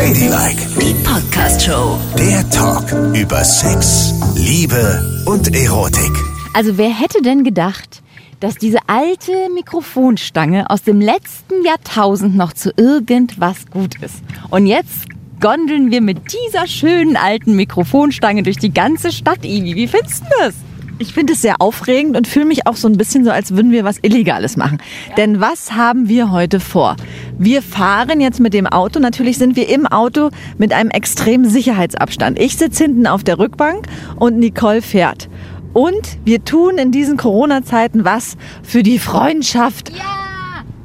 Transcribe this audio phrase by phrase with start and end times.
[0.00, 1.98] Ladylike, Die Podcast-Show.
[2.18, 6.10] der Talk über Sex, Liebe und Erotik.
[6.54, 8.02] Also wer hätte denn gedacht,
[8.40, 14.22] dass diese alte Mikrofonstange aus dem letzten Jahrtausend noch zu irgendwas gut ist?
[14.48, 15.04] Und jetzt
[15.38, 19.74] gondeln wir mit dieser schönen alten Mikrofonstange durch die ganze Stadt, Ivi.
[19.76, 20.54] Wie findest du das?
[21.00, 23.72] Ich finde es sehr aufregend und fühle mich auch so ein bisschen so, als würden
[23.72, 24.82] wir was Illegales machen.
[25.16, 26.94] Denn was haben wir heute vor?
[27.38, 29.00] Wir fahren jetzt mit dem Auto.
[29.00, 30.28] Natürlich sind wir im Auto
[30.58, 32.38] mit einem extremen Sicherheitsabstand.
[32.38, 35.30] Ich sitze hinten auf der Rückbank und Nicole fährt.
[35.72, 39.90] Und wir tun in diesen Corona-Zeiten was für die Freundschaft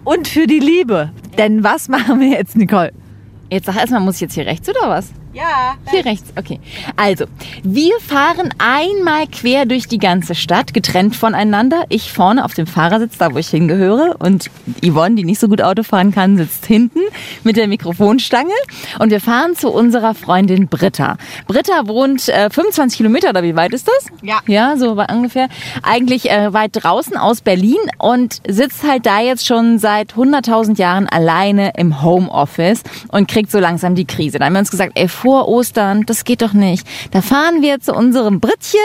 [0.05, 1.11] und für die Liebe.
[1.37, 2.93] Denn was machen wir jetzt, Nicole?
[3.51, 5.11] Jetzt sag erstmal, muss ich jetzt hier rechts oder was?
[5.35, 5.75] Ja.
[5.91, 6.61] Hier rechts, okay.
[6.95, 7.25] Also,
[7.61, 11.83] wir fahren einmal quer durch die ganze Stadt, getrennt voneinander.
[11.89, 14.15] Ich vorne auf dem Fahrersitz, da wo ich hingehöre.
[14.19, 14.49] Und
[14.81, 17.01] Yvonne, die nicht so gut Auto fahren kann, sitzt hinten
[17.43, 18.53] mit der Mikrofonstange.
[18.99, 21.17] Und wir fahren zu unserer Freundin Britta.
[21.47, 24.05] Britta wohnt äh, 25 Kilometer, oder wie weit ist das?
[24.21, 24.39] Ja.
[24.47, 25.49] Ja, so ungefähr.
[25.83, 31.09] Eigentlich äh, weit draußen aus Berlin und sitzt halt da jetzt schon seit 100.000 Jahren
[31.09, 34.39] alleine im Homeoffice und kriegt so langsam die Krise.
[34.39, 36.87] Da haben wir uns gesagt, ey, vor Ostern, das geht doch nicht.
[37.09, 38.79] Da fahren wir zu unserem Brittchen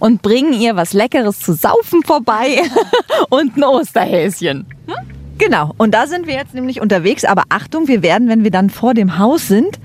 [0.00, 2.60] und bringen ihr was Leckeres zu saufen vorbei
[3.30, 4.66] und ein Osterhäschen.
[5.38, 7.24] Genau, und da sind wir jetzt nämlich unterwegs.
[7.24, 9.78] Aber Achtung, wir werden, wenn wir dann vor dem Haus sind,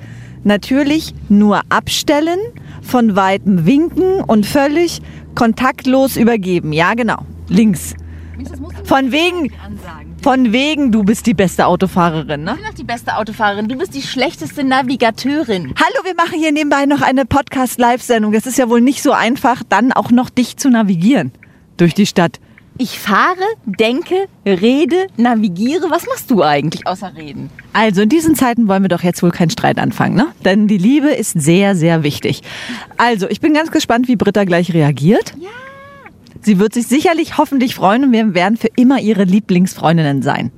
[0.43, 2.39] natürlich nur abstellen,
[2.81, 5.03] von weitem winken und völlig
[5.35, 6.73] kontaktlos übergeben.
[6.73, 7.19] Ja, genau.
[7.47, 7.93] Links.
[8.85, 9.51] Von wegen,
[10.21, 12.51] von wegen, du bist die beste Autofahrerin, ne?
[12.51, 13.67] Ich bin doch die beste Autofahrerin.
[13.67, 15.73] Du bist die schlechteste Navigateurin.
[15.77, 18.31] Hallo, wir machen hier nebenbei noch eine Podcast-Live-Sendung.
[18.31, 21.31] Das ist ja wohl nicht so einfach, dann auch noch dich zu navigieren
[21.77, 22.39] durch die Stadt.
[22.77, 25.89] Ich fahre, denke, rede, navigiere.
[25.89, 27.49] Was machst du eigentlich außer reden?
[27.73, 30.27] Also in diesen Zeiten wollen wir doch jetzt wohl keinen Streit anfangen, ne?
[30.45, 32.41] Denn die Liebe ist sehr, sehr wichtig.
[32.97, 35.33] Also, ich bin ganz gespannt, wie Britta gleich reagiert.
[35.39, 35.49] Ja.
[36.41, 40.51] Sie wird sich sicherlich hoffentlich freuen und wir werden für immer ihre Lieblingsfreundinnen sein.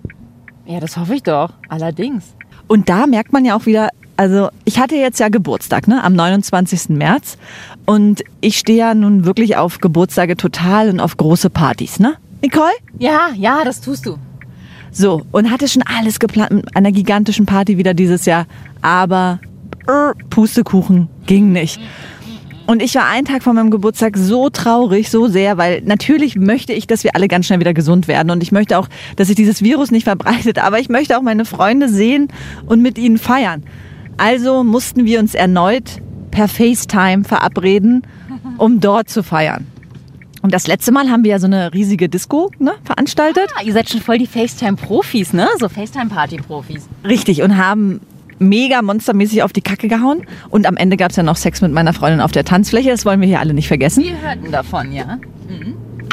[0.66, 1.54] Ja, das hoffe ich doch.
[1.68, 2.36] Allerdings.
[2.68, 6.14] Und da merkt man ja auch wieder, also ich hatte jetzt ja Geburtstag, ne, am
[6.14, 6.90] 29.
[6.90, 7.38] März.
[7.86, 12.16] Und ich stehe ja nun wirklich auf Geburtstage total und auf große Partys, ne?
[12.42, 12.72] Nicole?
[13.00, 14.18] Ja, ja, das tust du.
[14.92, 18.46] So, und hatte schon alles geplant mit einer gigantischen Party wieder dieses Jahr.
[18.82, 19.40] Aber
[19.88, 21.80] äh, Pustekuchen ging nicht.
[22.66, 26.72] Und ich war einen Tag vor meinem Geburtstag so traurig, so sehr, weil natürlich möchte
[26.72, 28.32] ich, dass wir alle ganz schnell wieder gesund werden.
[28.32, 28.88] Und ich möchte auch,
[29.18, 30.60] dass sich dieses Virus nicht verbreitet.
[30.60, 32.30] Aber ich möchte auch meine Freunde sehen
[32.66, 33.64] und mit ihnen feiern.
[34.18, 38.04] Also mussten wir uns erneut per FaceTime verabreden,
[38.58, 39.68] um dort zu feiern.
[40.42, 43.50] Und das letzte Mal haben wir ja so eine riesige Disco ne, veranstaltet.
[43.58, 45.48] Ah, ihr seid schon voll die FaceTime-Profis, ne?
[45.60, 46.90] So FaceTime-Party-Profis.
[47.06, 48.02] Richtig, und haben
[48.44, 50.26] mega monstermäßig auf die Kacke gehauen.
[50.50, 52.90] Und am Ende gab es ja noch Sex mit meiner Freundin auf der Tanzfläche.
[52.90, 54.04] Das wollen wir hier alle nicht vergessen.
[54.04, 55.18] Wir hörten davon, ja.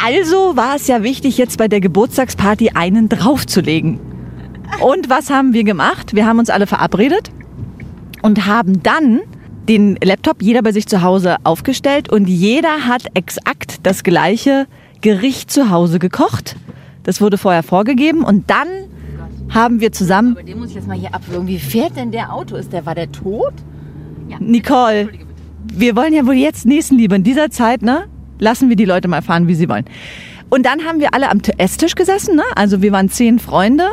[0.03, 4.01] Also war es ja wichtig, jetzt bei der Geburtstagsparty einen draufzulegen.
[4.81, 6.15] Und was haben wir gemacht?
[6.15, 7.31] Wir haben uns alle verabredet
[8.23, 9.21] und haben dann
[9.69, 14.67] den Laptop jeder bei sich zu Hause aufgestellt und jeder hat exakt das gleiche
[15.01, 16.57] Gericht zu Hause gekocht.
[17.03, 18.69] Das wurde vorher vorgegeben und dann
[19.51, 21.47] haben wir zusammen Aber den muss ich jetzt mal hier abwürgen.
[21.47, 22.57] Wie fährt denn der Auto?
[22.57, 23.53] Ist der, war der tot?
[24.39, 25.11] Nicole,
[25.73, 27.15] wir wollen ja wohl jetzt Nächstenliebe.
[27.17, 28.05] In dieser Zeit, ne?
[28.39, 29.85] Lassen wir die Leute mal fahren, wie sie wollen.
[30.49, 32.43] Und dann haben wir alle am Esstisch gesessen, ne?
[32.55, 33.85] Also wir waren zehn Freunde,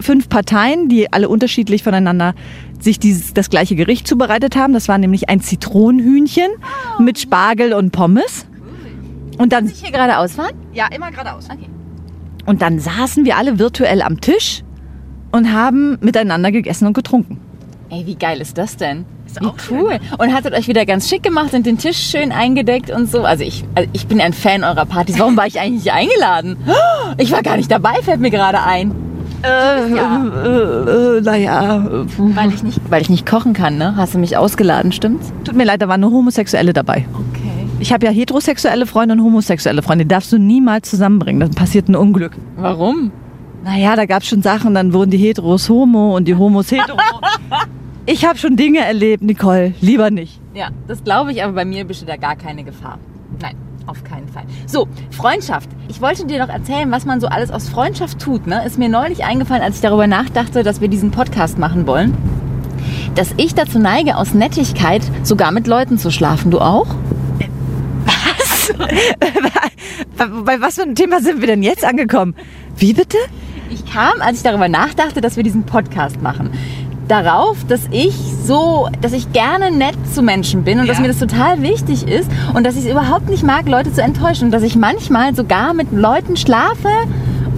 [0.00, 2.34] fünf Parteien, die alle unterschiedlich voneinander
[2.80, 4.72] sich dieses, das gleiche Gericht zubereitet haben.
[4.74, 6.50] Das war nämlich ein Zitronenhühnchen
[6.98, 8.46] mit Spargel und Pommes.
[9.38, 10.52] Und dann, Ich hier geradeaus fahren?
[10.72, 11.48] ja, immer geradeaus.
[11.50, 11.66] Okay.
[12.46, 14.62] Und dann saßen wir alle virtuell am Tisch
[15.34, 17.40] und haben miteinander gegessen und getrunken.
[17.90, 19.04] Ey, wie geil ist das denn?
[19.40, 19.98] wie cool.
[20.18, 23.24] Und hattet euch wieder ganz schick gemacht und den Tisch schön eingedeckt und so.
[23.24, 25.18] Also ich, also ich bin ein Fan eurer Partys.
[25.18, 26.56] Warum war ich eigentlich nicht eingeladen?
[27.18, 28.92] Ich war gar nicht dabei, fällt mir gerade ein.
[29.42, 30.24] Äh, Ja.
[30.44, 31.84] äh, äh, naja,
[32.16, 33.94] Weil ich nicht, weil ich nicht kochen kann, ne?
[33.96, 35.32] Hast du mich ausgeladen, stimmt's?
[35.44, 37.06] tut mir leid, da waren nur Homosexuelle dabei.
[37.12, 37.50] Okay.
[37.80, 40.04] Ich habe ja heterosexuelle Freunde und homosexuelle Freunde.
[40.04, 41.40] Die darfst du niemals zusammenbringen.
[41.40, 42.32] Dann passiert ein Unglück.
[42.56, 43.10] Warum?
[43.64, 46.98] Naja, da gab es schon Sachen, dann wurden die Heteros homo und die Homos hetero.
[48.06, 49.72] ich habe schon Dinge erlebt, Nicole.
[49.80, 50.38] Lieber nicht.
[50.52, 52.98] Ja, das glaube ich, aber bei mir besteht da gar keine Gefahr.
[53.40, 53.56] Nein,
[53.86, 54.44] auf keinen Fall.
[54.66, 55.70] So, Freundschaft.
[55.88, 58.46] Ich wollte dir noch erzählen, was man so alles aus Freundschaft tut.
[58.46, 58.66] Ne?
[58.66, 62.14] Ist mir neulich eingefallen, als ich darüber nachdachte, dass wir diesen Podcast machen wollen,
[63.14, 66.50] dass ich dazu neige, aus Nettigkeit sogar mit Leuten zu schlafen.
[66.50, 66.88] Du auch?
[70.44, 72.34] Bei was für einem Thema sind wir denn jetzt angekommen?
[72.76, 73.18] Wie bitte?
[73.94, 76.50] Kam, als ich darüber nachdachte, dass wir diesen Podcast machen,
[77.06, 78.12] darauf, dass ich
[78.44, 81.02] so, dass ich gerne nett zu Menschen bin und dass Ja.
[81.02, 84.46] mir das total wichtig ist und dass ich es überhaupt nicht mag, Leute zu enttäuschen
[84.46, 86.88] und dass ich manchmal sogar mit Leuten schlafe,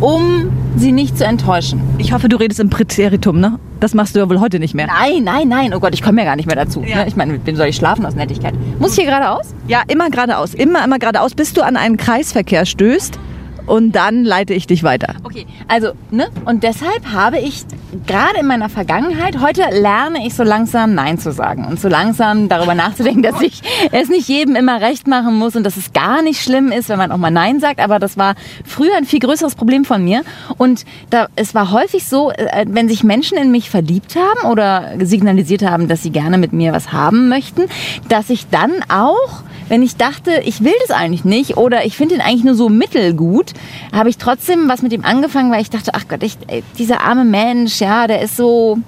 [0.00, 1.80] um sie nicht zu enttäuschen.
[1.96, 3.58] Ich hoffe, du redest im Präteritum, ne?
[3.80, 4.88] Das machst du ja wohl heute nicht mehr.
[4.88, 5.72] Nein, nein, nein.
[5.74, 6.82] Oh Gott, ich komme ja gar nicht mehr dazu.
[6.82, 6.96] Ja.
[6.96, 7.08] Ne?
[7.08, 8.52] Ich meine, mit wem soll ich schlafen aus Nettigkeit?
[8.78, 9.54] Muss ich hier geradeaus?
[9.68, 10.52] Ja, immer geradeaus.
[10.52, 13.18] Immer, immer geradeaus, bis du an einen Kreisverkehr stößt.
[13.66, 15.14] Und dann leite ich dich weiter.
[15.24, 16.28] Okay, also, ne?
[16.44, 17.64] Und deshalb habe ich
[18.06, 22.48] gerade in meiner Vergangenheit, heute lerne ich so langsam Nein zu sagen und so langsam
[22.48, 26.22] darüber nachzudenken, dass ich es nicht jedem immer recht machen muss und dass es gar
[26.22, 27.80] nicht schlimm ist, wenn man auch mal Nein sagt.
[27.80, 28.34] Aber das war
[28.64, 30.22] früher ein viel größeres Problem von mir.
[30.58, 34.92] Und da, es war häufig so, äh, wenn sich Menschen in mich verliebt haben oder
[35.00, 37.62] signalisiert haben, dass sie gerne mit mir was haben möchten,
[38.08, 42.14] dass ich dann auch wenn ich dachte, ich will das eigentlich nicht oder ich finde
[42.14, 43.52] ihn eigentlich nur so mittelgut,
[43.92, 47.00] habe ich trotzdem was mit ihm angefangen, weil ich dachte, ach Gott, ich, ey, dieser
[47.02, 48.78] arme Mensch, ja, der ist so,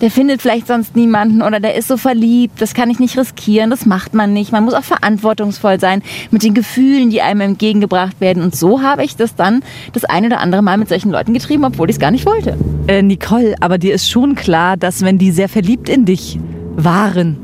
[0.00, 3.70] der findet vielleicht sonst niemanden oder der ist so verliebt, das kann ich nicht riskieren,
[3.70, 4.50] das macht man nicht.
[4.50, 6.02] Man muss auch verantwortungsvoll sein
[6.32, 8.42] mit den Gefühlen, die einem entgegengebracht werden.
[8.42, 9.62] Und so habe ich das dann
[9.92, 12.56] das eine oder andere Mal mit solchen Leuten getrieben, obwohl ich es gar nicht wollte.
[12.88, 16.40] Äh, Nicole, aber dir ist schon klar, dass wenn die sehr verliebt in dich
[16.74, 17.41] waren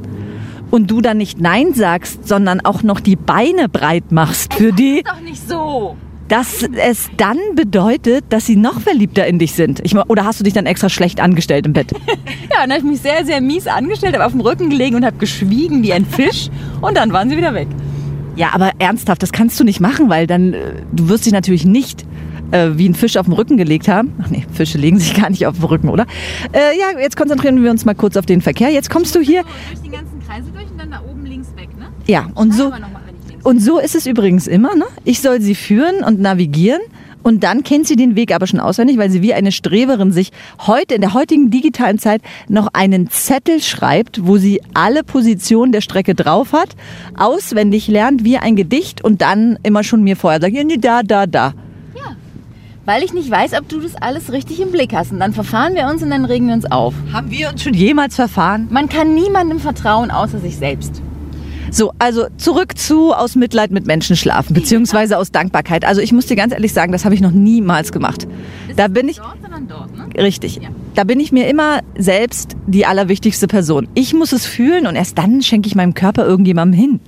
[0.70, 5.03] und du dann nicht Nein sagst, sondern auch noch die Beine breit machst für die,
[5.05, 5.97] doch nicht so.
[6.29, 9.81] dass es dann bedeutet, dass sie noch verliebter in dich sind.
[9.85, 11.93] Ich, oder hast du dich dann extra schlecht angestellt im Bett?
[12.50, 15.05] Ja, dann habe ich mich sehr, sehr mies angestellt, habe auf dem Rücken gelegen und
[15.05, 16.49] habe geschwiegen wie ein Fisch
[16.81, 17.69] und dann waren sie wieder weg.
[18.35, 20.59] Ja, aber ernsthaft, das kannst du nicht machen, weil dann, äh,
[20.91, 22.05] du wirst dich natürlich nicht
[22.50, 24.12] äh, wie ein Fisch auf dem Rücken gelegt haben.
[24.23, 26.06] Ach nee, Fische legen sich gar nicht auf dem Rücken, oder?
[26.53, 28.71] Äh, ja, jetzt konzentrieren wir uns mal kurz auf den Verkehr.
[28.71, 29.43] Jetzt kommst du hier.
[29.71, 31.86] Durch die ganzen Kreise durch und dann da oben links weg, ne?
[32.06, 32.80] Ja, und so, mal,
[33.44, 34.75] und so ist es übrigens immer.
[34.75, 34.84] Ne?
[35.04, 36.82] Ich soll sie führen und navigieren.
[37.22, 40.30] Und dann kennt sie den Weg aber schon auswendig, weil sie wie eine Streberin sich
[40.66, 45.80] heute in der heutigen digitalen Zeit noch einen Zettel schreibt, wo sie alle Positionen der
[45.80, 46.76] Strecke drauf hat,
[47.16, 50.54] auswendig lernt wie ein Gedicht und dann immer schon mir vorher sagt,
[50.84, 51.54] da, da, da.
[52.88, 55.12] Weil ich nicht weiß, ob du das alles richtig im Blick hast.
[55.12, 56.94] Und dann verfahren wir uns und dann regen wir uns auf.
[57.12, 58.67] Haben wir uns schon jemals verfahren?
[58.70, 61.02] Man kann niemandem vertrauen, außer sich selbst.
[61.70, 65.85] So, also zurück zu aus Mitleid mit Menschen schlafen, beziehungsweise aus Dankbarkeit.
[65.85, 68.26] Also ich muss dir ganz ehrlich sagen, das habe ich noch niemals gemacht.
[68.75, 69.37] Da bin ich, Dort,
[69.69, 70.23] dort, ne?
[70.25, 70.70] richtig, Ja.
[70.94, 73.87] da bin ich mir immer selbst die allerwichtigste Person.
[73.93, 77.00] Ich muss es fühlen und erst dann schenke ich meinem Körper irgendjemandem hin.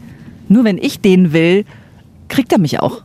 [0.47, 1.65] Nur wenn ich den will,
[2.29, 3.01] kriegt er mich auch.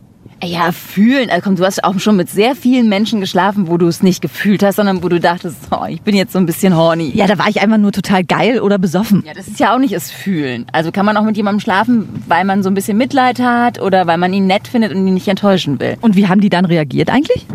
[0.46, 1.30] Ja, fühlen.
[1.30, 4.22] Also komm, du hast auch schon mit sehr vielen Menschen geschlafen, wo du es nicht
[4.22, 7.12] gefühlt hast, sondern wo du dachtest, oh, ich bin jetzt so ein bisschen horny.
[7.14, 9.24] Ja, da war ich einfach nur total geil oder besoffen.
[9.26, 10.66] Ja, das ist ja auch nicht das Fühlen.
[10.72, 14.08] Also kann man auch mit jemandem schlafen, weil man so ein bisschen Mitleid hat oder
[14.08, 15.98] weil man ihn nett findet und ihn nicht enttäuschen will.
[16.02, 17.46] Und wie haben die dann reagiert eigentlich?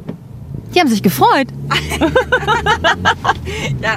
[0.74, 1.48] Die haben sich gefreut.
[3.82, 3.96] Ja.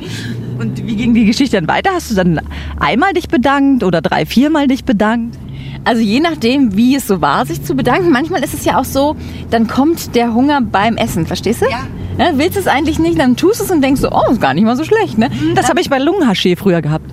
[0.60, 1.92] Und wie ging die Geschichte dann weiter?
[1.94, 2.40] Hast du dann
[2.80, 5.38] einmal dich bedankt oder drei, viermal dich bedankt?
[5.86, 8.10] Also je nachdem, wie es so war, sich zu bedanken.
[8.10, 9.16] Manchmal ist es ja auch so,
[9.50, 11.66] dann kommt der Hunger beim Essen, verstehst du?
[11.70, 11.88] Ja.
[12.18, 14.64] Ja, willst es eigentlich nicht, dann tust es und denkst so, oh, ist gar nicht
[14.64, 15.32] mal so schlecht, ne?
[15.56, 17.06] Das habe ich bei Lungenhaschee früher gehabt.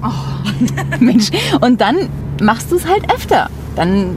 [1.00, 1.30] Mensch.
[1.62, 2.10] Und dann
[2.42, 3.48] machst du es halt öfter.
[3.76, 4.16] Dann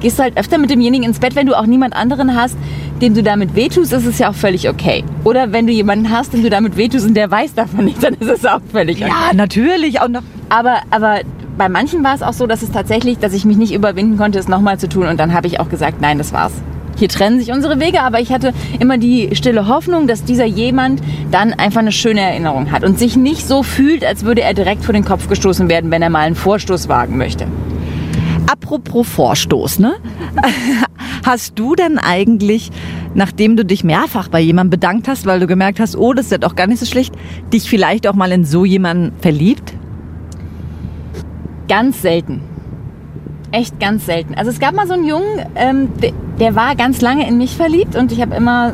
[0.00, 2.56] gehst du halt öfter mit demjenigen ins Bett, wenn du auch niemand anderen hast,
[3.02, 5.04] dem du damit wehtust, ist es ja auch völlig okay.
[5.24, 8.14] Oder wenn du jemanden hast, dem du damit wehtust und der weiß davon nicht, dann
[8.14, 9.10] ist es auch völlig okay.
[9.10, 10.00] Ja, natürlich.
[10.00, 10.22] Auch noch.
[10.48, 11.20] Aber, aber
[11.60, 14.38] bei manchen war es auch so, dass es tatsächlich, dass ich mich nicht überwinden konnte,
[14.38, 15.06] es nochmal zu tun.
[15.06, 16.54] Und dann habe ich auch gesagt, nein, das war's.
[16.96, 21.02] Hier trennen sich unsere Wege, aber ich hatte immer die stille Hoffnung, dass dieser jemand
[21.30, 24.86] dann einfach eine schöne Erinnerung hat und sich nicht so fühlt, als würde er direkt
[24.86, 27.46] vor den Kopf gestoßen werden, wenn er mal einen Vorstoß wagen möchte.
[28.50, 29.96] Apropos Vorstoß, ne?
[31.26, 32.70] Hast du denn eigentlich,
[33.12, 36.32] nachdem du dich mehrfach bei jemandem bedankt hast, weil du gemerkt hast, oh, das ist
[36.32, 37.14] ja doch gar nicht so schlecht,
[37.52, 39.69] dich vielleicht auch mal in so jemanden verliebt?
[41.70, 42.40] Ganz selten.
[43.52, 44.34] Echt ganz selten.
[44.34, 46.10] Also es gab mal so einen Jungen, ähm, der,
[46.40, 48.72] der war ganz lange in mich verliebt und ich habe immer,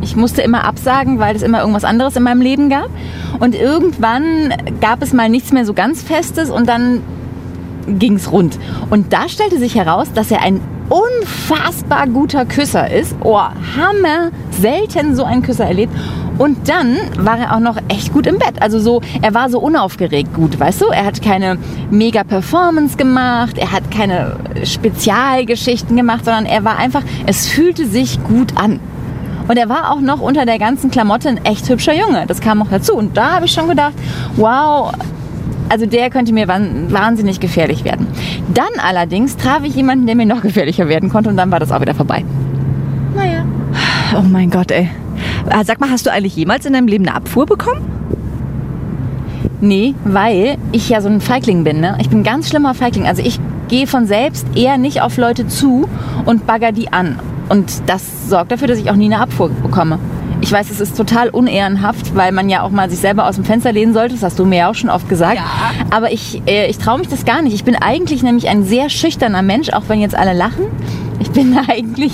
[0.00, 2.88] ich musste immer absagen, weil es immer irgendwas anderes in meinem Leben gab.
[3.40, 7.02] Und irgendwann gab es mal nichts mehr so ganz Festes und dann
[7.86, 8.58] ging's rund.
[8.88, 13.14] Und da stellte sich heraus, dass er ein unfassbar guter Küsser ist.
[13.20, 14.30] Oh, Hammer!
[14.50, 15.92] Selten so einen Küsser erlebt.
[16.38, 18.60] Und dann war er auch noch echt gut im Bett.
[18.60, 20.86] Also so, er war so unaufgeregt gut, weißt du?
[20.86, 21.58] Er hat keine
[21.90, 28.22] mega Performance gemacht, er hat keine Spezialgeschichten gemacht, sondern er war einfach, es fühlte sich
[28.24, 28.80] gut an.
[29.46, 32.24] Und er war auch noch unter der ganzen Klamotte ein echt hübscher Junge.
[32.26, 32.94] Das kam auch dazu.
[32.94, 33.92] Und da habe ich schon gedacht,
[34.36, 34.92] wow,
[35.68, 38.06] also der könnte mir wahnsinnig gefährlich werden.
[38.52, 41.70] Dann allerdings traf ich jemanden, der mir noch gefährlicher werden konnte und dann war das
[41.72, 42.24] auch wieder vorbei.
[43.14, 43.44] Naja.
[44.16, 44.90] Oh mein Gott, ey.
[45.50, 47.80] Ah, Sag mal, hast du eigentlich jemals in deinem Leben eine Abfuhr bekommen?
[49.60, 51.80] Nee, weil ich ja so ein Feigling bin.
[51.80, 51.96] Ne?
[52.00, 53.06] Ich bin ein ganz schlimmer Feigling.
[53.06, 55.88] Also ich gehe von selbst eher nicht auf Leute zu
[56.26, 57.18] und bagger die an.
[57.48, 59.98] Und das sorgt dafür, dass ich auch nie eine Abfuhr bekomme.
[60.40, 63.44] Ich weiß, es ist total unehrenhaft, weil man ja auch mal sich selber aus dem
[63.44, 64.14] Fenster lehnen sollte.
[64.14, 65.36] Das hast du mir ja auch schon oft gesagt.
[65.36, 65.44] Ja.
[65.90, 67.54] Aber ich, äh, ich traue mich das gar nicht.
[67.54, 70.66] Ich bin eigentlich nämlich ein sehr schüchterner Mensch, auch wenn jetzt alle lachen.
[71.20, 72.12] Ich bin eigentlich,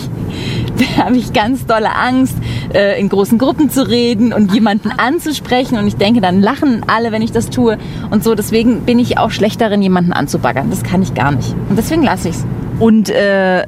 [0.78, 2.36] da habe ich ganz dolle Angst,
[2.74, 5.78] äh, in großen Gruppen zu reden und jemanden anzusprechen.
[5.78, 7.78] Und ich denke, dann lachen alle, wenn ich das tue.
[8.10, 10.70] Und so, deswegen bin ich auch schlecht darin, jemanden anzubaggern.
[10.70, 11.54] Das kann ich gar nicht.
[11.68, 12.44] Und deswegen lasse ich es.
[12.78, 13.64] Und äh,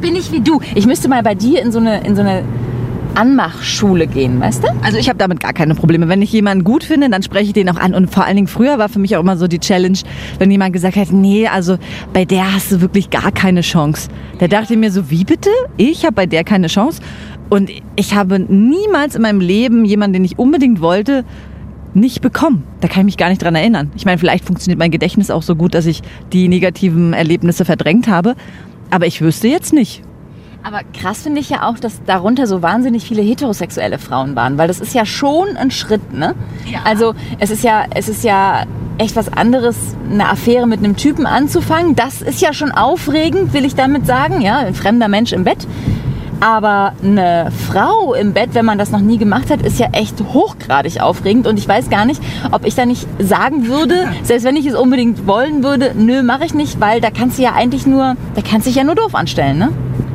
[0.00, 0.60] Bin ich wie du.
[0.74, 2.42] Ich müsste mal bei dir in so eine, in so eine
[3.14, 4.68] Anmachschule gehen, weißt du?
[4.84, 6.08] Also ich habe damit gar keine Probleme.
[6.08, 7.94] Wenn ich jemanden gut finde, dann spreche ich den auch an.
[7.94, 9.98] Und vor allen Dingen früher war für mich auch immer so die Challenge,
[10.38, 11.78] wenn jemand gesagt hat, nee, also
[12.12, 14.08] bei der hast du wirklich gar keine Chance.
[14.38, 15.50] Da dachte ich mir so, wie bitte?
[15.76, 17.02] Ich habe bei der keine Chance.
[17.48, 21.24] Und ich habe niemals in meinem Leben jemanden, den ich unbedingt wollte,
[21.94, 22.64] nicht bekommen.
[22.80, 23.90] Da kann ich mich gar nicht dran erinnern.
[23.96, 26.02] Ich meine, vielleicht funktioniert mein Gedächtnis auch so gut, dass ich
[26.32, 28.34] die negativen Erlebnisse verdrängt habe.
[28.90, 30.02] Aber ich wüsste jetzt nicht.
[30.62, 34.68] Aber krass finde ich ja auch, dass darunter so wahnsinnig viele heterosexuelle Frauen waren, weil
[34.68, 36.34] das ist ja schon ein Schritt, ne?
[36.70, 36.80] Ja.
[36.84, 38.64] Also es ist ja, es ist ja
[38.98, 39.76] echt was anderes,
[40.10, 41.94] eine Affäre mit einem Typen anzufangen.
[41.94, 45.66] Das ist ja schon aufregend, will ich damit sagen, ja, ein fremder Mensch im Bett.
[46.40, 50.20] Aber eine Frau im Bett, wenn man das noch nie gemacht hat, ist ja echt
[50.20, 51.46] hochgradig aufregend.
[51.46, 54.74] Und ich weiß gar nicht, ob ich da nicht sagen würde, selbst wenn ich es
[54.74, 58.42] unbedingt wollen würde, nö, mache ich nicht, weil da kannst du ja eigentlich nur, da
[58.42, 59.70] kannst du dich ja nur doof anstellen, ne?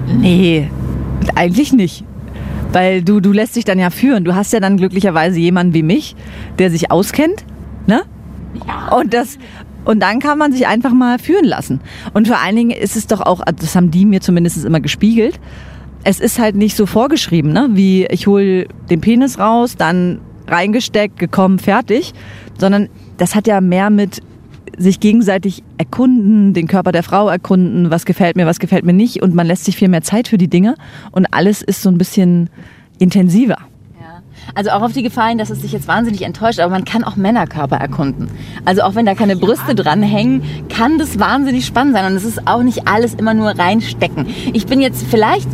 [0.08, 0.70] Nee,
[1.36, 2.06] eigentlich nicht.
[2.72, 4.24] Weil du, du lässt dich dann ja führen.
[4.24, 6.16] Du hast ja dann glücklicherweise jemanden wie mich,
[6.58, 7.44] der sich auskennt,
[7.86, 8.04] ne?
[8.68, 8.96] Ja.
[8.98, 9.38] Und das,
[9.86, 11.82] und dann kann man sich einfach mal führen lassen.
[12.14, 15.40] Und vor allen Dingen ist es doch auch, das haben die mir zumindest immer gespiegelt,
[16.04, 17.70] es ist halt nicht so vorgeschrieben, ne?
[17.72, 22.14] wie ich hole den Penis raus, dann reingesteckt, gekommen, fertig,
[22.58, 24.22] sondern das hat ja mehr mit
[24.78, 29.22] sich gegenseitig erkunden, den Körper der Frau erkunden, was gefällt mir, was gefällt mir nicht
[29.22, 30.76] und man lässt sich viel mehr Zeit für die Dinge
[31.12, 32.50] und alles ist so ein bisschen
[33.00, 33.58] intensiver.
[34.56, 37.04] Also auch auf die Gefahr hin, dass es dich jetzt wahnsinnig enttäuscht, aber man kann
[37.04, 38.30] auch Männerkörper erkunden.
[38.66, 42.26] Also auch wenn da keine Brüste dran hängen, kann das wahnsinnig spannend sein und es
[42.26, 44.28] ist auch nicht alles immer nur reinstecken.
[44.54, 45.48] Ich bin jetzt vielleicht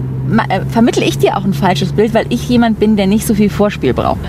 [0.70, 3.50] vermittle ich dir auch ein falsches Bild, weil ich jemand bin, der nicht so viel
[3.50, 4.20] Vorspiel braucht.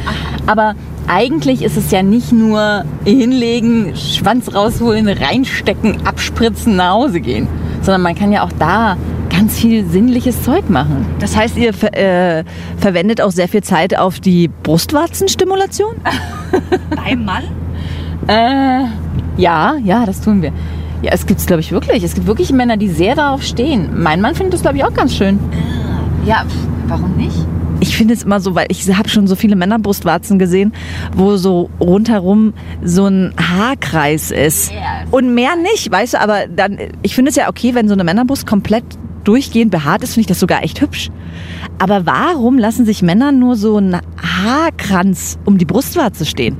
[0.47, 0.75] Aber
[1.07, 7.49] eigentlich ist es ja nicht nur hinlegen, Schwanz rausholen, reinstecken, abspritzen, nach Hause gehen,
[7.83, 8.97] sondern man kann ja auch da
[9.31, 11.07] ganz viel sinnliches Zeug machen.
[11.19, 12.45] Das heißt, ihr ver äh,
[12.79, 15.97] verwendet auch sehr viel Zeit auf die Brustwarzenstimulation?
[16.97, 17.45] Beim Mann?
[18.27, 18.87] Äh,
[19.37, 20.53] ja, ja, das tun wir.
[21.03, 22.05] Ja, es gibt's glaube ich wirklich.
[22.05, 24.03] Es gibt wirklich Männer, die sehr darauf stehen.
[24.03, 25.39] Mein Mann findet das glaube ich auch ganz schön.
[26.25, 26.55] Ja, pf,
[26.89, 27.37] warum nicht?
[27.81, 30.73] Ich finde es immer so, weil ich habe schon so viele Männerbrustwarzen gesehen,
[31.17, 34.71] wo so rundherum so ein Haarkreis ist.
[34.71, 34.81] Yes.
[35.11, 38.05] Und mehr nicht, weißt du, aber dann, ich finde es ja okay, wenn so eine
[38.05, 38.85] Männerbrust komplett
[39.25, 41.11] durchgehend behaart ist, finde ich das sogar echt hübsch.
[41.79, 46.59] Aber warum lassen sich Männer nur so einen Haarkranz um die Brustwarze stehen?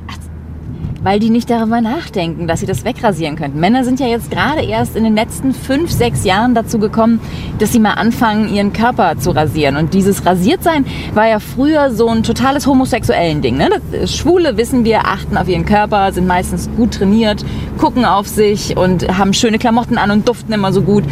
[1.03, 3.59] Weil die nicht darüber nachdenken, dass sie das wegrasieren könnten.
[3.59, 7.19] Männer sind ja jetzt gerade erst in den letzten fünf, sechs Jahren dazu gekommen,
[7.57, 9.77] dass sie mal anfangen, ihren Körper zu rasieren.
[9.77, 13.57] Und dieses Rasiertsein war ja früher so ein totales homosexuellen Ding.
[13.57, 13.69] Ne?
[13.91, 17.43] Das, Schwule, wissen wir, achten auf ihren Körper, sind meistens gut trainiert,
[17.77, 21.03] gucken auf sich und haben schöne Klamotten an und duften immer so gut.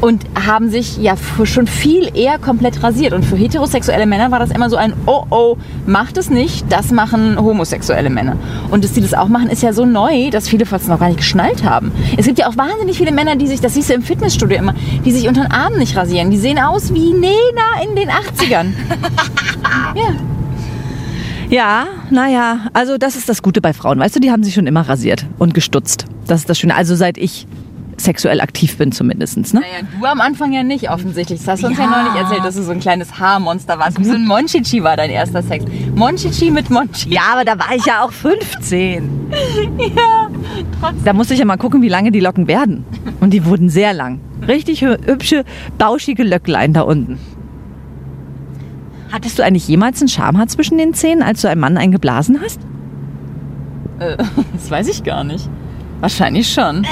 [0.00, 3.12] Und haben sich ja schon viel eher komplett rasiert.
[3.12, 6.90] Und für heterosexuelle Männer war das immer so ein Oh oh, macht es nicht, das
[6.90, 8.36] machen homosexuelle Männer.
[8.70, 11.08] Und dass die das auch machen, ist ja so neu, dass viele fast noch gar
[11.08, 11.92] nicht geschnallt haben.
[12.16, 14.74] Es gibt ja auch wahnsinnig viele Männer, die sich, das siehst du im Fitnessstudio immer,
[15.04, 16.30] die sich unter den Armen nicht rasieren.
[16.30, 18.72] Die sehen aus wie Nena in den 80ern.
[19.94, 20.14] ja.
[21.48, 24.00] Ja, naja, also das ist das Gute bei Frauen.
[24.00, 26.06] Weißt du, die haben sich schon immer rasiert und gestutzt.
[26.26, 26.74] Das ist das Schöne.
[26.74, 27.46] Also seit ich
[27.98, 29.36] sexuell aktiv bin zumindest.
[29.38, 29.60] Ne?
[29.60, 31.40] Naja, du am Anfang ja nicht offensichtlich.
[31.40, 32.02] Das hast du uns ja, Ja.
[32.02, 33.98] neulich erzählt, dass du so ein kleines Haarmonster warst.
[33.98, 35.64] Wie so ein Monchichi war dein erster Sex.
[35.94, 37.14] Monchichi mit Monchichi.
[37.14, 39.10] Ja, aber da war ich ja auch 15.
[39.78, 40.28] Ja,
[40.80, 41.04] trotzdem.
[41.04, 42.84] Da musste ich ja mal gucken, wie lange die Locken werden.
[43.20, 44.20] Und die wurden sehr lang.
[44.46, 45.44] Richtig hü- hübsche,
[45.78, 47.18] bauschige Löcklein da unten.
[49.12, 52.60] Hattest du eigentlich jemals ein Schamhaar zwischen den Zähnen, als du einem Mann eingeblasen hast?
[53.98, 54.16] Äh,
[54.52, 55.48] das weiß ich gar nicht.
[56.00, 56.86] Wahrscheinlich schon.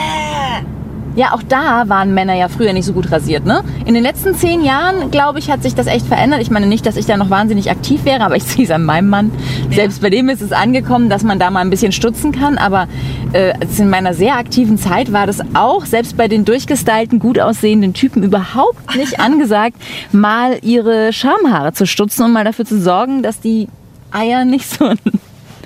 [1.17, 3.63] Ja, auch da waren Männer ja früher nicht so gut rasiert, ne?
[3.87, 6.41] In den letzten zehn Jahren, glaube ich, hat sich das echt verändert.
[6.43, 8.85] Ich meine nicht, dass ich da noch wahnsinnig aktiv wäre, aber ich sehe es an
[8.85, 9.31] meinem Mann.
[9.71, 12.59] Selbst bei dem ist es angekommen, dass man da mal ein bisschen stutzen kann.
[12.59, 12.89] Aber
[13.33, 17.95] äh, in meiner sehr aktiven Zeit war das auch, selbst bei den durchgestylten, gut aussehenden
[17.95, 19.77] Typen, überhaupt nicht angesagt,
[20.11, 23.69] mal ihre Schamhaare zu stutzen und mal dafür zu sorgen, dass die
[24.11, 24.93] Eier nicht so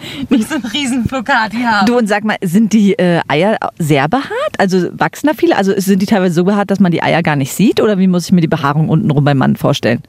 [0.28, 1.86] nicht so ein riesen Flocati haben.
[1.86, 4.30] Du und sag mal, sind die äh, Eier sehr behaart?
[4.58, 5.56] Also wachsen da viele?
[5.56, 7.80] Also sind die teilweise so behaart, dass man die Eier gar nicht sieht?
[7.80, 10.02] Oder wie muss ich mir die Behaarung untenrum beim Mann vorstellen?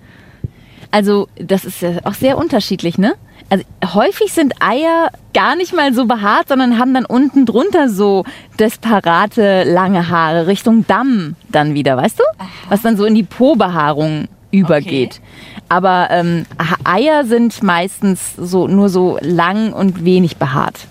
[0.91, 3.13] Also das ist ja auch sehr unterschiedlich, ne?
[3.49, 8.23] Also häufig sind Eier gar nicht mal so behaart, sondern haben dann unten drunter so
[8.59, 12.23] desperate lange Haare Richtung Damm dann wieder, weißt du?
[12.69, 15.21] Was dann so in die Po-Behaarung übergeht.
[15.67, 16.45] Aber ähm,
[16.83, 20.87] Eier sind meistens so nur so lang und wenig behaart.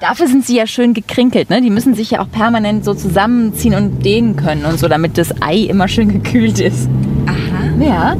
[0.00, 1.62] Dafür sind sie ja schön gekrinkelt, ne?
[1.62, 5.34] Die müssen sich ja auch permanent so zusammenziehen und dehnen können und so, damit das
[5.40, 6.88] Ei immer schön gekühlt ist.
[7.26, 7.82] Aha.
[7.82, 8.16] Ja.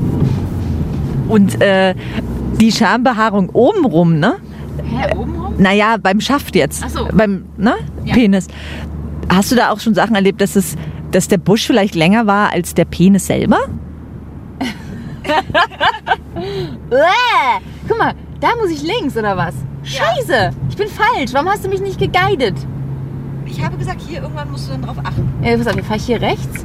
[1.28, 1.94] Und äh,
[2.60, 4.36] die Schambehaarung obenrum, ne?
[4.82, 5.54] Hä, obenrum?
[5.58, 6.82] Naja, beim Schaft jetzt.
[6.86, 7.08] Ach so.
[7.12, 7.74] Beim ne?
[8.04, 8.14] Ja.
[8.14, 8.46] Penis.
[9.28, 10.76] Hast du da auch schon Sachen erlebt, dass, es,
[11.10, 13.58] dass der Busch vielleicht länger war als der Penis selber?
[17.88, 19.54] Guck mal, da muss ich links oder was?
[19.84, 21.32] Scheiße, ich bin falsch.
[21.32, 22.56] Warum hast du mich nicht geguidet?
[23.46, 25.32] Ich habe gesagt, hier irgendwann musst du dann drauf achten.
[25.42, 26.64] Äh, pass auf, ich fahre hier rechts.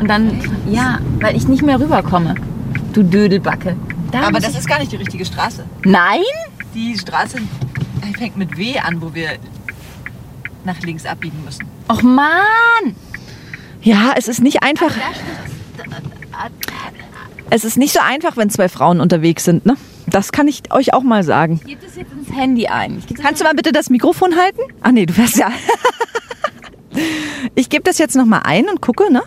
[0.00, 2.34] Und dann, ja, weil ich nicht mehr rüberkomme.
[2.92, 3.76] Du Dödelbacke.
[4.10, 5.64] Da muss ich- ist gar nicht die richtige Straße.
[5.84, 6.20] Nein?
[6.74, 7.38] Die Straße
[8.18, 9.30] fängt mit W an, wo wir
[10.64, 11.64] nach links abbiegen müssen.
[11.88, 12.94] Och Mann!
[13.82, 14.90] Ja, es ist nicht einfach.
[17.50, 19.76] Es ist nicht so einfach, wenn zwei Frauen unterwegs sind, ne?
[20.08, 21.60] Das kann ich euch auch mal sagen.
[21.62, 23.02] Ich gebe das jetzt ins Handy ein.
[23.20, 24.60] Kannst du mal bitte das Mikrofon halten?
[24.82, 25.50] Ach nee, du fährst ja.
[27.54, 29.22] Ich gebe das jetzt noch mal ein und gucke, ne?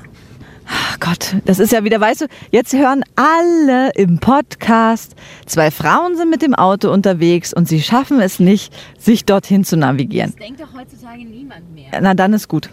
[0.67, 5.15] Ach Gott, das ist ja wieder, weißt du, jetzt hören alle im Podcast,
[5.47, 9.77] zwei Frauen sind mit dem Auto unterwegs und sie schaffen es nicht, sich dorthin zu
[9.77, 10.31] navigieren.
[10.31, 11.89] Das denkt doch heutzutage niemand mehr.
[12.01, 12.69] Na, dann ist gut.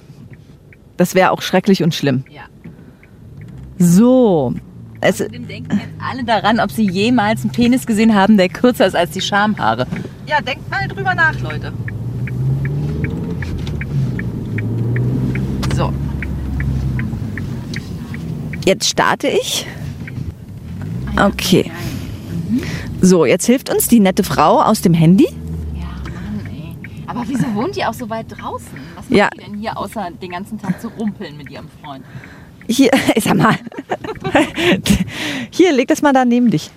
[0.98, 2.24] Das wäre auch schrecklich und schlimm.
[2.30, 2.42] Ja.
[3.78, 4.54] So.
[5.00, 8.86] Es, Außerdem denken jetzt alle daran, ob sie jemals einen Penis gesehen haben, der kürzer
[8.86, 9.86] ist als die Schamhaare.
[10.26, 11.72] ja, denkt mal drüber nach, Leute.
[15.74, 15.92] So.
[18.64, 19.66] Jetzt starte ich.
[21.20, 21.70] Okay.
[23.00, 25.28] So, jetzt hilft uns die nette Frau aus dem Handy.
[25.74, 26.74] Ja, Mann, ey.
[27.06, 28.66] Aber wieso wohnt ihr auch so weit draußen?
[28.96, 29.28] Was macht Ja.
[29.36, 32.04] ihr denn hier, außer den ganzen Tag zu rumpeln mit ihrem Freund?
[32.68, 33.56] Hier, sag mal.
[35.50, 36.70] Hier, leg das mal da neben dich.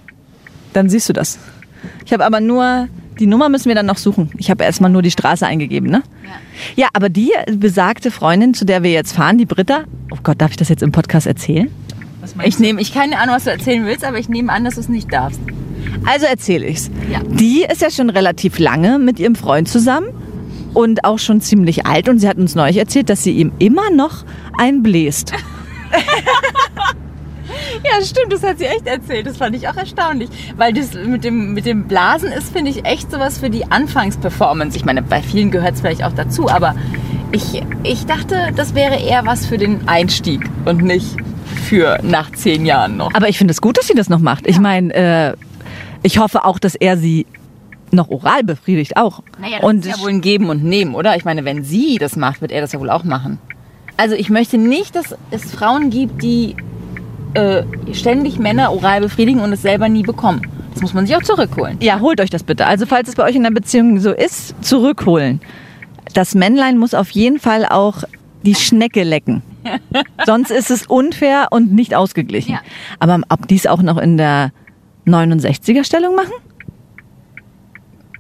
[0.74, 1.40] Dann siehst du das.
[2.06, 2.88] Ich habe aber nur,
[3.20, 4.32] die Nummer müssen wir dann noch suchen.
[4.38, 6.04] Ich habe erstmal nur die Straße eingegeben, ne?
[6.24, 6.30] Ja.
[6.76, 10.52] Ja, aber die besagte Freundin, zu der wir jetzt fahren, die Britta, oh Gott, darf
[10.52, 11.70] ich das jetzt im Podcast erzählen?
[12.22, 14.76] Was Ich nehme, ich keine Ahnung, was du erzählen willst, aber ich nehme an, dass
[14.76, 15.40] du es nicht darfst.
[16.06, 16.92] Also erzähle ich's.
[17.12, 17.22] Ja.
[17.24, 20.08] Die ist ja schon relativ lange mit ihrem Freund zusammen
[20.74, 23.90] und auch schon ziemlich alt und sie hat uns neulich erzählt, dass sie ihm immer
[23.90, 24.26] noch
[24.58, 25.34] einbläst.
[27.84, 29.26] Ja, stimmt, das hat sie echt erzählt.
[29.26, 30.30] Das fand ich auch erstaunlich.
[30.58, 34.78] Weil das mit dem, mit dem Blasen ist, finde ich, echt sowas für die Anfangsperformance.
[34.78, 36.76] Ich meine, bei vielen gehört es vielleicht auch dazu, aber
[37.32, 41.16] ich, ich dachte, das wäre eher was für den Einstieg und nicht
[41.68, 43.14] für nach zehn Jahren noch.
[43.14, 44.48] Aber ich finde es gut, dass sie das noch macht.
[44.48, 45.34] Ich meine, äh,
[46.04, 47.26] ich hoffe auch, dass er sie
[47.92, 49.22] noch oral befriedigt auch.
[49.40, 51.16] Naja, das und ist ja wohl ein Geben und Nehmen, oder?
[51.16, 53.40] Ich meine, wenn sie das macht, wird er das ja wohl auch machen.
[54.00, 56.56] Also ich möchte nicht, dass es Frauen gibt, die
[57.34, 60.42] äh, ständig Männer oral befriedigen und es selber nie bekommen.
[60.72, 61.78] Das muss man sich auch zurückholen.
[61.82, 62.66] ja, holt euch das bitte.
[62.66, 65.42] Also falls es bei euch in der Beziehung so ist, zurückholen.
[66.14, 68.06] Das Männlein muss auf jeden Fall auch
[68.44, 69.44] die Schnecke lecken.
[70.26, 72.54] Sonst ist es unfair und nicht ausgeglichen.
[72.54, 72.62] Ja.
[73.00, 74.54] Aber ob die es auch noch in der
[75.08, 76.32] 69er Stellung machen?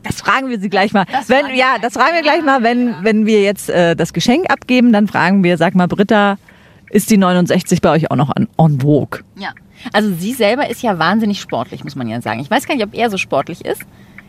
[0.03, 1.05] Das fragen wir sie gleich mal.
[1.11, 4.49] Das wenn, ja, das fragen wir gleich mal, wenn, wenn wir jetzt äh, das Geschenk
[4.49, 6.37] abgeben, dann fragen wir, sag mal, Britta,
[6.89, 9.21] ist die 69 bei euch auch noch an on vogue?
[9.37, 9.49] Ja.
[9.93, 12.39] Also sie selber ist ja wahnsinnig sportlich, muss man ja sagen.
[12.39, 13.81] Ich weiß gar nicht, ob er so sportlich ist.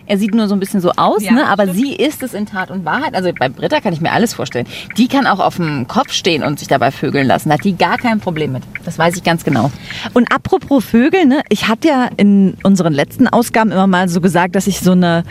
[0.06, 1.46] Er sieht nur so ein bisschen so aus, Ja, ne?
[1.46, 3.14] aber sie ist es in Tat und Wahrheit.
[3.14, 4.66] Also bei Britta kann ich mir alles vorstellen.
[4.96, 7.48] Die kann auch auf dem Kopf stehen und sich dabei vögeln lassen.
[7.48, 8.64] Da hat die gar kein Problem mit.
[8.84, 9.70] Das weiß ich ganz genau.
[10.12, 14.56] Und apropos Vögel, ne, ich hatte ja in unseren letzten Ausgaben immer mal so gesagt,
[14.56, 15.22] dass ich so eine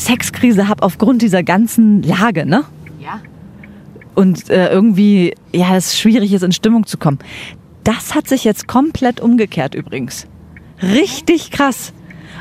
[0.00, 2.64] Sexkrise habe aufgrund dieser ganzen Lage, ne?
[2.98, 3.20] Ja.
[4.14, 7.18] Und äh, irgendwie, ja, es schwierig ist, in Stimmung zu kommen.
[7.84, 10.26] Das hat sich jetzt komplett umgekehrt übrigens.
[10.82, 11.92] Richtig krass.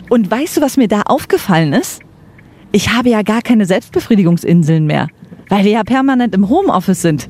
[0.10, 2.02] Und weißt du, was mir da aufgefallen ist?
[2.72, 5.08] Ich habe ja gar keine Selbstbefriedigungsinseln mehr,
[5.50, 7.28] weil wir ja permanent im Homeoffice sind.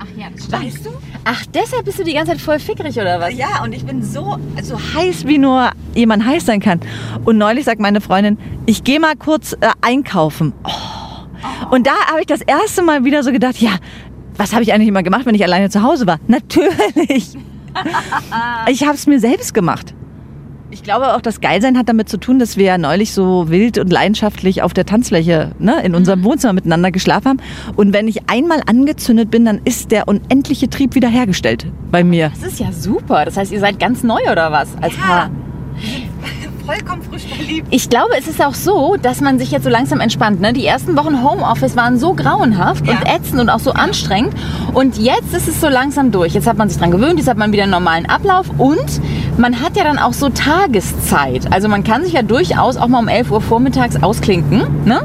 [0.00, 0.64] Ach ja, das stimmt.
[0.64, 0.90] Weißt du?
[1.24, 3.34] Ach, deshalb bist du die ganze Zeit voll fickrig oder was?
[3.34, 6.80] Ja, und ich bin so, so heiß, wie nur jemand heiß sein kann.
[7.24, 10.52] Und neulich sagt meine Freundin, ich gehe mal kurz äh, einkaufen.
[10.64, 11.70] Oh.
[11.70, 13.72] Und da habe ich das erste Mal wieder so gedacht, ja,
[14.36, 16.18] was habe ich eigentlich immer gemacht, wenn ich alleine zu Hause war?
[16.26, 17.36] Natürlich.
[18.68, 19.94] ich habe es mir selbst gemacht.
[20.72, 23.76] Ich glaube auch, das Geilsein hat damit zu tun, dass wir ja neulich so wild
[23.78, 27.40] und leidenschaftlich auf der Tanzfläche ne, in unserem Wohnzimmer miteinander geschlafen haben.
[27.74, 32.30] Und wenn ich einmal angezündet bin, dann ist der unendliche Trieb wiederhergestellt bei mir.
[32.40, 33.24] Das ist ja super.
[33.24, 35.30] Das heißt, ihr seid ganz neu oder was als Paar?
[36.66, 37.66] Vollkommen frisch verliebt.
[37.70, 40.40] Ich glaube, es ist auch so, dass man sich jetzt so langsam entspannt.
[40.40, 40.52] Ne?
[40.52, 42.92] Die ersten Wochen Homeoffice waren so grauenhaft Ja.
[42.92, 44.34] und ätzend und auch so anstrengend.
[44.72, 46.34] Und jetzt ist es so langsam durch.
[46.34, 49.00] Jetzt hat man sich dran gewöhnt, jetzt hat man wieder einen normalen Ablauf und
[49.40, 51.52] man hat ja dann auch so Tageszeit.
[51.52, 54.84] Also man kann sich ja durchaus auch mal um 11 Uhr vormittags ausklinken.
[54.84, 55.02] Ne?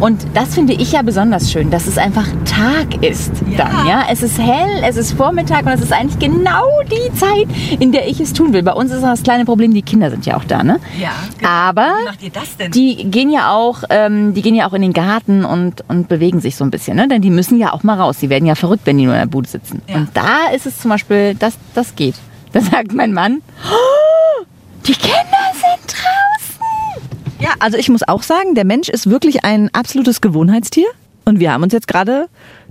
[0.00, 3.86] Und das finde ich ja besonders schön, dass es einfach Tag ist dann.
[3.86, 4.04] Ja?
[4.10, 7.46] Es ist hell, es ist Vormittag und es ist eigentlich genau die Zeit,
[7.78, 8.62] in der ich es tun will.
[8.62, 10.62] Bei uns ist das kleine Problem, die Kinder sind ja auch da.
[10.62, 10.80] Ne?
[10.98, 11.12] Ja,
[11.46, 12.70] Aber Wie macht ihr das denn?
[12.70, 16.40] die gehen ja auch, ähm, die gehen ja auch in den Garten und, und bewegen
[16.40, 17.06] sich so ein bisschen, ne?
[17.08, 18.18] Denn die müssen ja auch mal raus.
[18.18, 19.82] Die werden ja verrückt, wenn die nur in der Bude sitzen.
[19.88, 19.96] Ja.
[19.96, 22.14] Und da ist es zum Beispiel, das, das geht.
[22.54, 24.44] Da sagt mein Mann, "Oh,
[24.86, 27.04] die Kinder sind draußen.
[27.40, 30.86] Ja, also ich muss auch sagen, der Mensch ist wirklich ein absolutes Gewohnheitstier.
[31.24, 32.28] Und wir haben uns jetzt gerade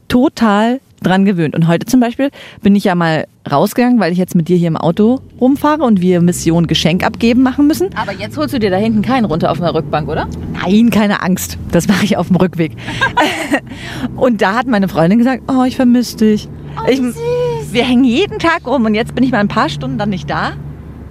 [0.08, 1.54] total dran gewöhnt.
[1.54, 2.30] Und heute zum Beispiel
[2.62, 6.00] bin ich ja mal rausgegangen, weil ich jetzt mit dir hier im Auto rumfahre und
[6.00, 7.90] wir Mission Geschenk abgeben machen müssen.
[7.98, 10.28] Aber jetzt holst du dir da hinten keinen runter auf einer Rückbank, oder?
[10.54, 11.58] Nein, keine Angst.
[11.72, 12.72] Das mache ich auf dem Rückweg.
[14.16, 16.48] und da hat meine Freundin gesagt, oh, ich vermisse dich.
[16.90, 17.02] ich,
[17.74, 20.30] Wir hängen jeden Tag rum und jetzt bin ich mal ein paar Stunden dann nicht
[20.30, 20.50] da.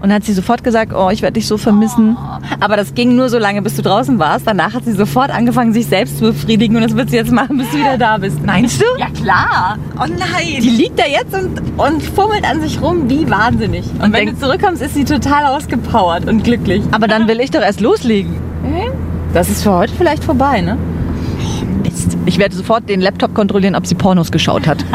[0.01, 2.17] Und dann hat sie sofort gesagt, oh, ich werde dich so vermissen.
[2.61, 4.47] Aber das ging nur so lange, bis du draußen warst.
[4.49, 6.75] Danach hat sie sofort angefangen, sich selbst zu befriedigen.
[6.77, 8.45] Und das wird sie jetzt machen, bis du wieder da bist.
[8.45, 8.85] Meinst du?
[8.99, 9.77] Ja, klar.
[9.97, 10.61] Oh nein.
[10.61, 13.85] Die liegt da jetzt und, und fummelt an sich rum wie wahnsinnig.
[13.95, 16.83] Und, wenn denk- du zurückkommst, ist sie total ausgepowert und glücklich.
[16.91, 18.35] Aber dann will ich doch erst loslegen.
[19.35, 20.77] Das ist für heute vielleicht vorbei, ne?
[21.85, 22.17] Mist.
[22.27, 24.85] Ich werde sofort den Laptop kontrollieren, ob sie Pornos geschaut hat.